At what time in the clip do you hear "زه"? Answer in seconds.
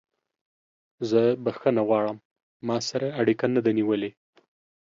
1.09-1.21